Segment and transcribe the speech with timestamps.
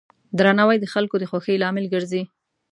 [0.37, 2.23] درناوی د خلکو د خوښۍ لامل ګرځي.